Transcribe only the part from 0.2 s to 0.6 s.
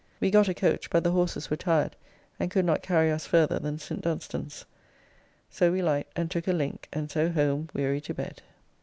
got a